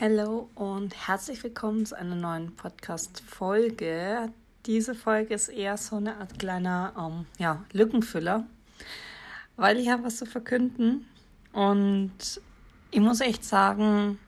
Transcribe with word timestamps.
Hallo 0.00 0.48
und 0.54 1.06
herzlich 1.06 1.44
willkommen 1.44 1.84
zu 1.84 1.94
einer 1.94 2.14
neuen 2.14 2.56
Podcast-Folge. 2.56 4.32
Diese 4.64 4.94
Folge 4.94 5.34
ist 5.34 5.48
eher 5.48 5.76
so 5.76 5.96
eine 5.96 6.16
Art 6.16 6.38
kleiner 6.38 6.94
ähm, 6.96 7.26
ja, 7.36 7.62
Lückenfüller, 7.72 8.46
weil 9.56 9.76
ich 9.76 9.90
habe 9.90 10.04
was 10.04 10.16
zu 10.16 10.24
verkünden 10.24 11.04
und 11.52 12.40
ich 12.90 13.00
muss 13.00 13.20
echt 13.20 13.44
sagen, 13.44 14.18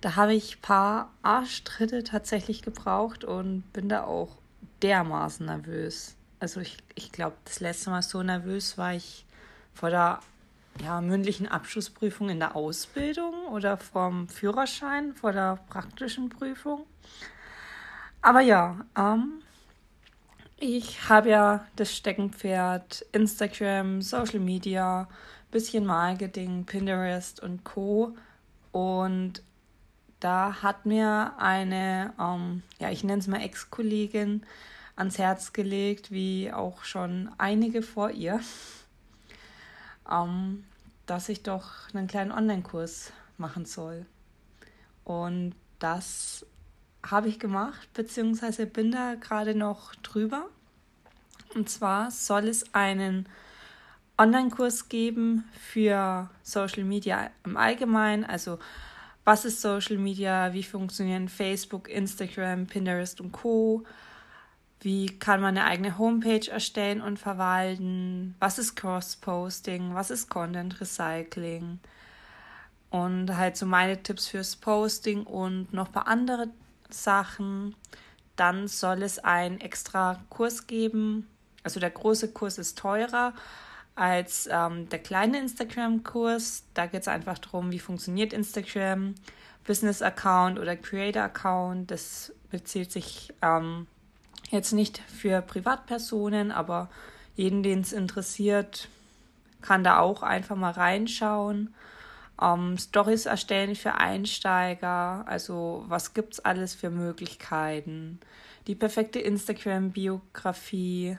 da 0.00 0.16
habe 0.16 0.32
ich 0.32 0.56
ein 0.56 0.62
paar 0.62 1.12
Arschtritte 1.20 2.04
tatsächlich 2.04 2.62
gebraucht 2.62 3.22
und 3.22 3.70
bin 3.74 3.90
da 3.90 4.04
auch 4.04 4.38
dermaßen 4.80 5.44
nervös. 5.44 6.16
Also 6.40 6.60
ich, 6.60 6.78
ich 6.94 7.12
glaube, 7.12 7.36
das 7.44 7.60
letzte 7.60 7.90
Mal 7.90 8.02
so 8.02 8.22
nervös 8.22 8.78
war 8.78 8.94
ich 8.94 9.26
vor 9.74 9.90
der 9.90 10.20
ja, 10.82 11.00
mündlichen 11.02 11.46
Abschlussprüfung 11.46 12.30
in 12.30 12.38
der 12.38 12.56
Ausbildung 12.56 13.46
oder 13.48 13.76
vom 13.76 14.26
Führerschein, 14.28 15.14
vor 15.14 15.32
der 15.32 15.58
praktischen 15.68 16.30
Prüfung. 16.30 16.86
Aber 18.22 18.40
ja, 18.40 18.80
ähm, 18.96 19.42
ich 20.58 21.08
habe 21.08 21.30
ja 21.30 21.66
das 21.76 21.94
Steckenpferd 21.94 23.04
Instagram, 23.12 24.00
Social 24.00 24.40
Media, 24.40 25.08
bisschen 25.50 25.84
Marketing, 25.84 26.64
Pinterest 26.64 27.42
und 27.42 27.64
Co. 27.64 28.16
Und 28.72 29.42
da 30.20 30.62
hat 30.62 30.86
mir 30.86 31.34
eine, 31.38 32.14
ähm, 32.18 32.62
ja, 32.78 32.90
ich 32.90 33.04
nenne 33.04 33.20
es 33.20 33.26
mal 33.26 33.42
Ex-Kollegin 33.42 34.42
ans 34.96 35.18
Herz 35.18 35.52
gelegt, 35.52 36.10
wie 36.10 36.52
auch 36.52 36.84
schon 36.84 37.30
einige 37.38 37.82
vor 37.82 38.10
ihr, 38.10 38.40
ähm, 40.10 40.64
dass 41.06 41.28
ich 41.28 41.42
doch 41.42 41.70
einen 41.92 42.06
kleinen 42.06 42.32
Online-Kurs 42.32 43.12
machen 43.38 43.64
soll. 43.64 44.06
Und 45.04 45.54
das 45.78 46.46
habe 47.04 47.28
ich 47.28 47.38
gemacht, 47.38 47.88
beziehungsweise 47.94 48.66
bin 48.66 48.92
da 48.92 49.14
gerade 49.14 49.54
noch 49.54 49.94
drüber. 49.96 50.46
Und 51.54 51.68
zwar 51.68 52.10
soll 52.10 52.46
es 52.46 52.74
einen 52.74 53.26
Online-Kurs 54.18 54.88
geben 54.88 55.44
für 55.58 56.28
Social 56.42 56.84
Media 56.84 57.30
im 57.44 57.56
Allgemeinen, 57.56 58.24
also 58.24 58.58
was 59.24 59.44
ist 59.44 59.60
Social 59.60 59.96
Media, 59.96 60.52
wie 60.52 60.62
funktionieren 60.62 61.28
Facebook, 61.28 61.88
Instagram, 61.88 62.66
Pinterest 62.66 63.20
und 63.20 63.32
Co. 63.32 63.84
Wie 64.82 65.18
kann 65.18 65.42
man 65.42 65.58
eine 65.58 65.66
eigene 65.66 65.98
Homepage 65.98 66.50
erstellen 66.50 67.02
und 67.02 67.18
verwalten? 67.18 68.34
Was 68.38 68.58
ist 68.58 68.76
Cross-Posting? 68.76 69.94
Was 69.94 70.10
ist 70.10 70.30
Content 70.30 70.80
Recycling? 70.80 71.80
Und 72.88 73.36
halt 73.36 73.58
so 73.58 73.66
meine 73.66 74.02
Tipps 74.02 74.28
fürs 74.28 74.56
Posting 74.56 75.24
und 75.24 75.72
noch 75.74 75.88
ein 75.88 75.92
paar 75.92 76.08
andere 76.08 76.48
Sachen. 76.88 77.76
Dann 78.36 78.68
soll 78.68 79.02
es 79.02 79.18
einen 79.18 79.60
extra 79.60 80.18
Kurs 80.30 80.66
geben. 80.66 81.28
Also 81.62 81.78
der 81.78 81.90
große 81.90 82.32
Kurs 82.32 82.56
ist 82.56 82.78
teurer 82.78 83.34
als 83.96 84.48
ähm, 84.50 84.88
der 84.88 85.00
kleine 85.00 85.40
Instagram-Kurs. 85.40 86.64
Da 86.72 86.86
geht 86.86 87.02
es 87.02 87.08
einfach 87.08 87.36
darum, 87.36 87.70
wie 87.70 87.78
funktioniert 87.78 88.32
Instagram, 88.32 89.14
Business-Account 89.66 90.58
oder 90.58 90.74
Creator-Account. 90.74 91.90
Das 91.90 92.32
bezieht 92.50 92.90
sich 92.90 93.34
ähm, 93.42 93.86
jetzt 94.50 94.72
nicht 94.72 94.98
für 94.98 95.42
Privatpersonen, 95.42 96.52
aber 96.52 96.90
jeden, 97.36 97.62
den 97.62 97.80
es 97.80 97.92
interessiert, 97.92 98.88
kann 99.62 99.84
da 99.84 99.98
auch 99.98 100.22
einfach 100.22 100.56
mal 100.56 100.72
reinschauen. 100.72 101.74
Ähm, 102.40 102.78
Stories 102.78 103.26
erstellen 103.26 103.76
für 103.76 103.94
Einsteiger, 103.94 105.24
also 105.26 105.84
was 105.88 106.14
gibt 106.14 106.34
es 106.34 106.40
alles 106.40 106.74
für 106.74 106.90
Möglichkeiten? 106.90 108.18
Die 108.66 108.74
perfekte 108.74 109.20
Instagram-Biografie, 109.20 111.18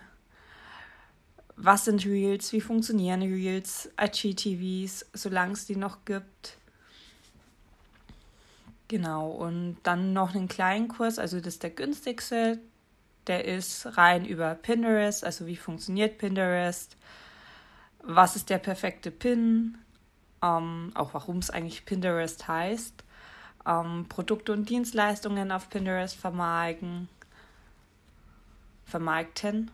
was 1.55 1.85
sind 1.85 2.05
Reels, 2.05 2.53
wie 2.53 2.61
funktionieren 2.61 3.21
Reels, 3.21 3.89
IGTVs, 3.99 5.05
solange 5.13 5.53
es 5.53 5.65
die 5.65 5.75
noch 5.75 6.05
gibt. 6.05 6.57
Genau, 8.87 9.29
und 9.29 9.77
dann 9.83 10.11
noch 10.13 10.35
einen 10.35 10.47
kleinen 10.47 10.87
Kurs, 10.87 11.17
also 11.17 11.37
das 11.37 11.53
ist 11.53 11.63
der 11.63 11.69
günstigste, 11.69 12.59
der 13.31 13.45
ist 13.45 13.97
rein 13.97 14.25
über 14.25 14.55
Pinterest, 14.55 15.23
also 15.23 15.47
wie 15.47 15.55
funktioniert 15.55 16.17
Pinterest, 16.17 16.97
was 18.03 18.35
ist 18.35 18.49
der 18.49 18.57
perfekte 18.57 19.09
Pin, 19.09 19.77
ähm, 20.43 20.91
auch 20.95 21.13
warum 21.13 21.37
es 21.37 21.49
eigentlich 21.49 21.85
Pinterest 21.85 22.45
heißt, 22.45 23.05
ähm, 23.65 24.05
Produkte 24.09 24.51
und 24.51 24.67
Dienstleistungen 24.67 25.53
auf 25.53 25.69
Pinterest 25.69 26.17
vermarkten, 26.17 27.07
vermarkten 28.85 29.71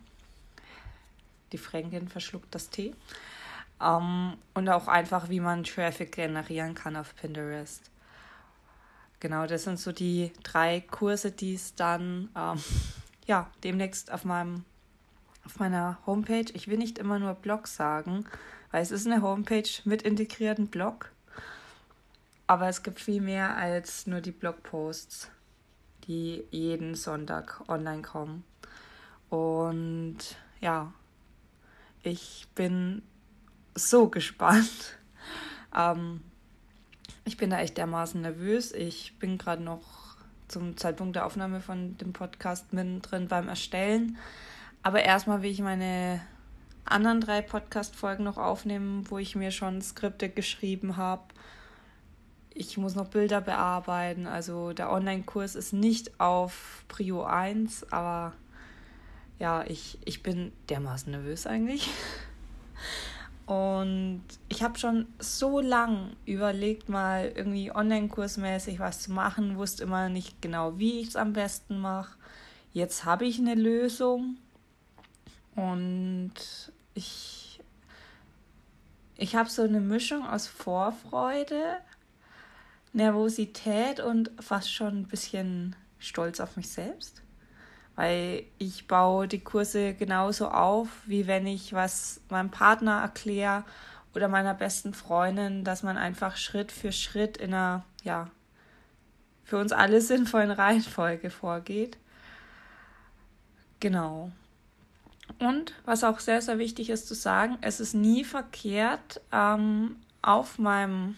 die 1.52 1.58
Fränkin 1.58 2.10
verschluckt 2.10 2.54
das 2.54 2.70
Tee. 2.70 2.94
Um, 3.80 4.34
ähm, 4.34 4.38
und 4.54 4.70
auch 4.70 4.88
einfach, 4.88 5.30
wie 5.30 5.40
man 5.40 5.64
Traffic 5.64 6.12
generieren 6.12 6.76
kann 6.76 6.96
auf 6.96 7.16
Pinterest. 7.16 7.90
Genau, 9.20 9.48
das 9.48 9.64
sind 9.64 9.80
so 9.80 9.92
die 9.92 10.32
drei 10.44 10.82
Kurse, 10.82 11.32
die 11.32 11.56
es 11.56 11.74
dann 11.74 12.30
ähm, 12.36 12.60
ja, 13.28 13.52
demnächst 13.64 14.12
auf 14.12 14.26
meinem 14.26 14.66
auf 15.46 15.60
meiner 15.60 15.98
Homepage. 16.06 16.52
Ich 16.54 16.68
will 16.68 16.78
nicht 16.78 16.98
immer 16.98 17.20
nur 17.20 17.34
Blog 17.34 17.68
sagen, 17.68 18.26
weil 18.72 18.82
es 18.82 18.92
ist 18.92 19.08
eine 19.08 19.22
Homepage 19.22 19.70
mit 19.86 20.02
integrierten 20.02 20.68
Blog. 20.68 21.12
Aber 22.48 22.68
es 22.68 22.84
gibt 22.84 23.00
viel 23.00 23.22
mehr 23.22 23.56
als 23.56 24.08
nur 24.08 24.20
die 24.20 24.32
Blogposts, 24.32 25.30
die 26.04 26.44
jeden 26.52 26.96
Sonntag 26.96 27.62
online 27.70 28.02
kommen. 28.02 28.44
Und 29.30 30.18
ja, 30.60 30.94
ich 32.04 32.48
bin 32.56 33.02
so 33.76 34.10
gespannt. 34.10 34.98
Ähm, 35.76 36.22
ich 37.26 37.38
bin 37.38 37.50
da 37.50 37.60
echt 37.60 37.78
dermaßen 37.78 38.22
nervös. 38.22 38.72
Ich 38.72 39.20
bin 39.20 39.38
gerade 39.38 39.62
noch 39.62 40.07
zum 40.48 40.78
Zeitpunkt 40.78 41.16
der 41.16 41.26
Aufnahme 41.26 41.62
von 41.62 41.98
dem 41.98 42.14
Podcast 42.14 42.74
mittendrin 42.74 43.28
beim 43.28 43.48
Erstellen. 43.48 44.18
Aber 44.84 45.04
erstmal 45.04 45.42
will 45.42 45.52
ich 45.52 45.62
meine 45.62 46.22
anderen 46.86 47.22
drei 47.22 47.42
Podcast-Folgen 47.42 48.24
noch 48.24 48.38
aufnehmen, 48.38 49.06
wo 49.10 49.18
ich 49.18 49.36
mir 49.36 49.52
schon 49.52 49.82
Skripte 49.82 50.30
geschrieben 50.30 50.98
habe. 50.98 51.24
Ich 52.54 52.78
muss 52.78 52.96
noch 52.96 53.10
Bilder 53.10 53.42
bearbeiten. 53.42 54.26
Also 54.26 54.74
der 54.74 54.92
Online-Kurs 54.92 55.56
ist 55.56 55.74
nicht 55.74 56.20
auf 56.20 56.86
Prio 56.88 57.24
1, 57.24 57.92
aber 57.92 58.34
ja, 59.40 59.64
ich, 59.68 60.00
ich 60.06 60.24
bin 60.24 60.52
dermaßen 60.70 61.12
nervös 61.12 61.46
eigentlich. 61.46 61.90
Und 63.48 64.24
ich 64.50 64.62
habe 64.62 64.78
schon 64.78 65.08
so 65.20 65.62
lang 65.62 66.18
überlegt, 66.26 66.90
mal 66.90 67.32
irgendwie 67.34 67.72
online-kursmäßig 67.74 68.80
was 68.80 69.04
zu 69.04 69.14
machen, 69.14 69.58
wusste 69.58 69.84
immer 69.84 70.10
nicht 70.10 70.42
genau, 70.42 70.78
wie 70.78 71.00
ich 71.00 71.08
es 71.08 71.16
am 71.16 71.32
besten 71.32 71.80
mache. 71.80 72.18
Jetzt 72.74 73.06
habe 73.06 73.26
ich 73.26 73.40
eine 73.40 73.56
Lösung 73.56 74.36
und 75.56 76.34
ich, 76.94 77.62
ich 79.16 79.36
habe 79.38 79.50
so 79.50 79.62
eine 79.62 79.80
Mischung 79.80 80.28
aus 80.28 80.48
Vorfreude, 80.48 81.78
Nervosität 82.92 84.02
und 84.02 84.30
fast 84.42 84.74
schon 84.74 85.00
ein 85.00 85.08
bisschen 85.08 85.74
Stolz 86.00 86.42
auf 86.42 86.58
mich 86.58 86.68
selbst 86.68 87.24
weil 87.98 88.44
ich 88.60 88.88
baue 88.88 89.28
die 89.28 89.40
Kurse 89.40 89.96
genauso 89.96 90.50
auf, 90.50 90.88
wie 91.08 91.26
wenn 91.26 91.48
ich 91.48 91.74
was 91.74 92.22
meinem 92.30 92.52
Partner 92.52 93.02
erkläre 93.02 93.66
oder 94.14 94.28
meiner 94.28 94.54
besten 94.54 94.94
Freundin, 94.94 95.64
dass 95.64 95.82
man 95.82 95.98
einfach 95.98 96.38
Schritt 96.38 96.72
für 96.72 96.92
Schritt 96.92 97.38
in 97.38 97.56
einer, 97.56 97.84
ja, 98.04 98.30
für 99.44 99.58
uns 99.58 99.72
alle 99.72 100.00
sinnvollen 100.02 100.52
Reihenfolge 100.52 101.32
vorgeht. 101.32 101.98
Genau. 103.80 104.32
Und 105.40 105.74
was 105.84 106.04
auch 106.04 106.20
sehr, 106.20 106.44
sehr 106.44 106.60
wichtig 106.60 106.92
ist 106.92 107.08
zu 107.08 107.16
sagen, 107.16 107.58
es 107.62 107.80
ist 107.80 107.96
nie 107.96 108.24
verkehrt, 108.24 109.22
ähm, 109.32 109.96
auf 110.22 110.60
meinem, 110.60 111.16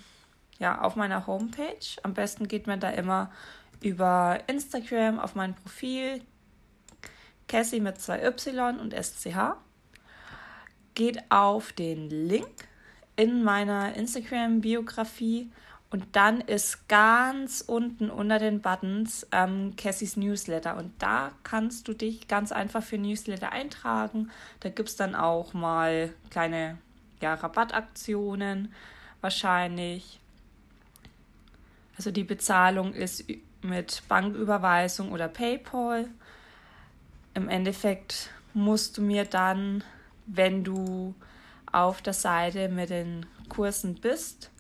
ja, 0.60 0.80
auf 0.80 0.96
meiner 0.96 1.28
Homepage. 1.28 2.02
Am 2.04 2.14
besten 2.14 2.48
geht 2.48 2.68
man 2.68 2.80
da 2.80 2.90
immer 2.90 3.32
über 3.82 4.40
Instagram 4.48 5.20
auf 5.20 5.36
mein 5.36 5.56
Profil, 5.56 6.22
Cassie 7.50 7.82
mit 7.82 8.00
zwei 8.00 8.24
Y 8.24 8.80
und 8.80 8.94
SCH. 8.94 9.58
Geht 10.96 11.30
auf 11.30 11.74
den 11.74 12.10
Link 12.10 12.48
in 13.18 13.44
meiner 13.44 13.96
Instagram-Biografie 13.96 15.52
Und 15.92 16.06
dann 16.12 16.40
ist 16.40 16.88
ganz 16.88 17.62
unten 17.66 18.12
unter 18.12 18.38
den 18.38 18.62
Buttons 18.62 19.28
ähm, 19.32 19.76
Cassys 19.76 20.16
Newsletter. 20.16 20.78
Und 20.78 20.94
da 21.00 21.32
kannst 21.44 21.88
du 21.88 21.94
dich 21.94 22.28
ganz 22.28 22.52
einfach 22.52 22.84
für 22.84 22.98
Newsletter 22.98 23.52
eintragen. 23.52 24.30
Da 24.60 24.70
gibt 24.70 24.90
es 24.90 24.96
dann 24.96 25.16
auch 25.16 25.54
mal 25.54 26.14
kleine 26.30 26.78
ja, 27.22 27.34
Rabattaktionen 27.34 28.72
wahrscheinlich. 29.20 30.20
Also 31.98 32.12
die 32.12 32.24
Bezahlung 32.24 32.94
ist 32.94 33.26
mit 33.62 34.04
Banküberweisung 34.08 35.12
oder 35.12 35.28
PayPal. 35.28 36.08
Im 37.34 37.48
Endeffekt 37.48 38.32
musst 38.54 38.98
du 38.98 39.02
mir 39.02 39.26
dann, 39.26 39.84
wenn 40.26 40.64
du 40.64 41.14
auf 41.72 42.02
der 42.02 42.14
Seite 42.14 42.70
mit 42.70 42.90
den 42.90 43.26
Kursen 43.48 43.96
bist, 43.96 44.52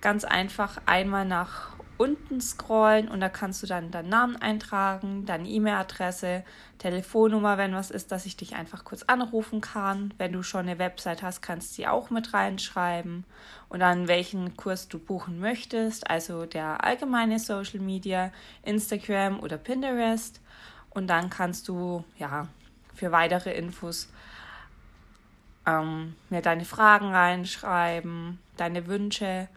ganz 0.00 0.24
einfach 0.24 0.80
einmal 0.86 1.24
nach 1.24 1.76
unten 1.98 2.40
scrollen 2.40 3.08
und 3.08 3.20
da 3.20 3.28
kannst 3.28 3.62
du 3.62 3.66
dann 3.66 3.92
deinen 3.92 4.08
Namen 4.08 4.36
eintragen, 4.36 5.24
deine 5.24 5.48
E-Mail-Adresse, 5.48 6.42
Telefonnummer, 6.78 7.58
wenn 7.58 7.74
was 7.74 7.92
ist, 7.92 8.10
dass 8.10 8.26
ich 8.26 8.36
dich 8.36 8.56
einfach 8.56 8.84
kurz 8.84 9.04
anrufen 9.04 9.60
kann. 9.60 10.12
Wenn 10.18 10.32
du 10.32 10.42
schon 10.42 10.62
eine 10.62 10.80
Website 10.80 11.22
hast, 11.22 11.42
kannst 11.42 11.70
du 11.70 11.74
sie 11.76 11.86
auch 11.86 12.10
mit 12.10 12.34
reinschreiben 12.34 13.24
und 13.68 13.80
dann 13.80 14.08
welchen 14.08 14.56
Kurs 14.56 14.88
du 14.88 14.98
buchen 14.98 15.38
möchtest, 15.38 16.10
also 16.10 16.44
der 16.44 16.82
allgemeine 16.84 17.38
Social 17.38 17.80
Media, 17.80 18.32
Instagram 18.64 19.38
oder 19.38 19.58
Pinterest 19.58 20.40
und 20.94 21.08
dann 21.08 21.30
kannst 21.30 21.68
du 21.68 22.04
ja 22.18 22.48
für 22.94 23.12
weitere 23.12 23.52
Infos 23.52 24.08
ähm, 25.66 26.14
mir 26.30 26.42
deine 26.42 26.64
Fragen 26.64 27.12
reinschreiben, 27.12 28.38
deine 28.56 28.86
Wünsche 28.86 29.48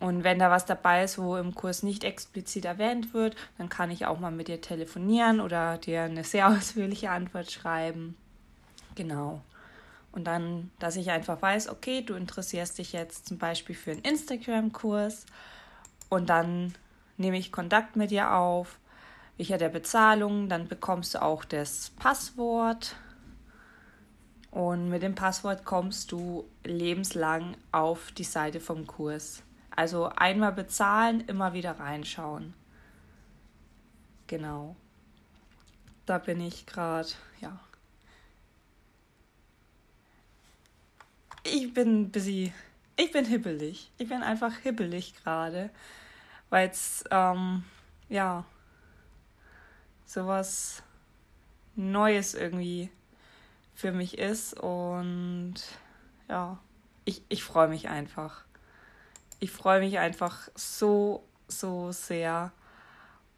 und 0.00 0.22
wenn 0.22 0.38
da 0.38 0.50
was 0.50 0.64
dabei 0.64 1.02
ist, 1.02 1.18
wo 1.18 1.36
im 1.36 1.54
Kurs 1.54 1.82
nicht 1.82 2.04
explizit 2.04 2.64
erwähnt 2.64 3.14
wird, 3.14 3.34
dann 3.56 3.68
kann 3.68 3.90
ich 3.90 4.06
auch 4.06 4.20
mal 4.20 4.30
mit 4.30 4.48
dir 4.48 4.60
telefonieren 4.60 5.40
oder 5.40 5.78
dir 5.78 6.02
eine 6.02 6.24
sehr 6.24 6.48
ausführliche 6.56 7.10
Antwort 7.10 7.50
schreiben. 7.50 8.16
Genau. 8.94 9.42
Und 10.12 10.24
dann, 10.24 10.70
dass 10.78 10.96
ich 10.96 11.10
einfach 11.10 11.42
weiß, 11.42 11.68
okay, 11.68 12.02
du 12.02 12.14
interessierst 12.14 12.78
dich 12.78 12.92
jetzt 12.92 13.26
zum 13.26 13.38
Beispiel 13.38 13.74
für 13.74 13.90
einen 13.90 14.02
Instagram-Kurs 14.02 15.26
und 16.08 16.30
dann 16.30 16.74
nehme 17.16 17.36
ich 17.36 17.52
Kontakt 17.52 17.96
mit 17.96 18.10
dir 18.10 18.32
auf, 18.32 18.78
welcher 19.38 19.56
der 19.56 19.68
Bezahlung, 19.68 20.48
dann 20.48 20.68
bekommst 20.68 21.14
du 21.14 21.22
auch 21.22 21.44
das 21.44 21.90
Passwort 21.90 22.96
und 24.50 24.88
mit 24.88 25.02
dem 25.02 25.14
Passwort 25.14 25.64
kommst 25.64 26.10
du 26.10 26.48
lebenslang 26.64 27.56
auf 27.70 28.10
die 28.12 28.24
Seite 28.24 28.60
vom 28.60 28.86
Kurs. 28.86 29.44
Also 29.70 30.06
einmal 30.16 30.52
bezahlen, 30.52 31.20
immer 31.28 31.52
wieder 31.52 31.78
reinschauen. 31.78 32.52
Genau. 34.26 34.74
Da 36.04 36.18
bin 36.18 36.40
ich 36.40 36.66
gerade, 36.66 37.08
ja. 37.40 37.60
Ich 41.44 41.72
bin 41.72 42.10
bisschen, 42.10 42.52
ich 42.96 43.12
bin 43.12 43.24
hibbelig. 43.24 43.92
Ich 43.98 44.08
bin 44.08 44.22
einfach 44.22 44.56
hibbelig 44.58 45.14
gerade, 45.22 45.70
weil 46.50 46.68
es, 46.70 47.04
ähm, 47.10 47.62
ja, 48.08 48.44
sowas 50.08 50.82
Neues 51.76 52.34
irgendwie 52.34 52.90
für 53.74 53.92
mich 53.92 54.18
ist 54.18 54.54
und 54.58 55.54
ja, 56.28 56.58
ich, 57.04 57.22
ich 57.28 57.44
freue 57.44 57.68
mich 57.68 57.88
einfach 57.88 58.48
ich 59.40 59.50
freue 59.50 59.80
mich 59.80 59.98
einfach 59.98 60.48
so, 60.54 61.24
so 61.46 61.92
sehr 61.92 62.52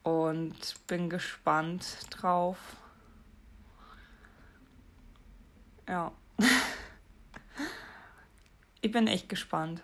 und 0.02 0.86
bin 0.86 1.10
gespannt 1.10 1.98
drauf. 2.10 2.58
Ja. 5.86 6.12
ich 8.80 8.90
bin 8.90 9.06
echt 9.08 9.28
gespannt, 9.28 9.82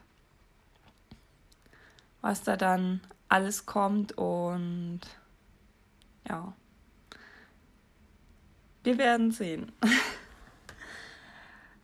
was 2.22 2.42
da 2.42 2.56
dann 2.56 3.02
alles 3.28 3.66
kommt 3.66 4.16
und 4.16 5.00
ja. 6.28 6.54
Wir 8.86 8.98
werden 8.98 9.32
sehen. 9.32 9.72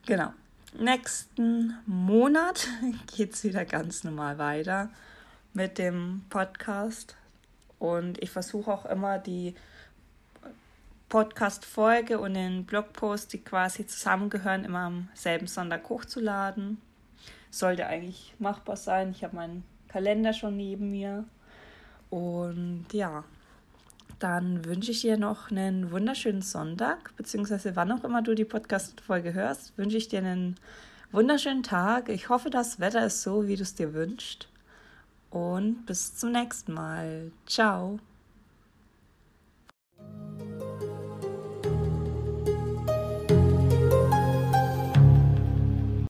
genau 0.07 0.33
nächsten 0.79 1.77
Monat 1.85 2.69
geht 3.17 3.35
es 3.35 3.43
wieder 3.43 3.65
ganz 3.65 4.05
normal 4.05 4.39
weiter 4.39 4.89
mit 5.53 5.79
dem 5.79 6.25
Podcast. 6.31 7.17
Und 7.81 8.23
ich 8.23 8.31
versuche 8.31 8.73
auch 8.73 8.87
immer 8.87 9.19
die 9.19 9.57
Podcast-Folge 11.09 12.21
und 12.21 12.35
den 12.35 12.67
Blogpost, 12.67 13.33
die 13.33 13.43
quasi 13.43 13.85
zusammengehören, 13.85 14.65
immer 14.65 14.83
am 14.83 15.09
selben 15.13 15.49
Sonntag 15.49 15.89
hochzuladen. 15.89 16.81
Sollte 17.51 17.89
eigentlich 17.89 18.33
machbar 18.39 18.77
sein. 18.77 19.11
Ich 19.11 19.25
habe 19.25 19.35
meinen 19.35 19.65
Kalender 19.89 20.33
schon 20.33 20.57
neben 20.57 20.93
mir. 20.93 21.25
Und 22.11 22.87
ja, 22.93 23.25
dann 24.23 24.65
wünsche 24.65 24.93
ich 24.93 25.01
dir 25.01 25.17
noch 25.17 25.51
einen 25.51 25.91
wunderschönen 25.91 26.43
Sonntag, 26.43 27.17
beziehungsweise 27.17 27.75
wann 27.77 27.91
auch 27.93 28.05
immer 28.05 28.23
du 28.23 28.35
die 28.35 28.45
Podcast-Folge 28.45 29.35
hörst, 29.35 29.77
wünsche 29.77 29.97
ich 29.97 30.09
dir 30.09 30.19
einen 30.19 30.57
wunderschönen 31.11 31.63
Tag. 31.63 32.09
Ich 32.09 32.29
hoffe, 32.29 32.51
das 32.51 32.81
Wetter 32.81 33.05
ist 33.07 33.23
so, 33.23 33.49
wie 33.49 33.57
du 33.57 33.63
es 33.63 33.75
dir 33.75 33.95
wünschst. 33.95 34.49
Und 35.31 35.87
bis 35.87 36.17
zum 36.17 36.33
nächsten 36.33 36.73
Mal. 36.73 37.33
Ciao. 37.47 37.99